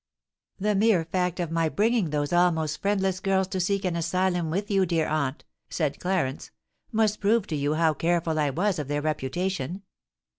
[0.59, 4.71] "The mere fact of my bringing those almost friendless girls to seek an asylum with
[4.71, 6.49] you, dear aunt," said Clarence,
[6.91, 9.83] "must prove to you how careful I was of their reputation."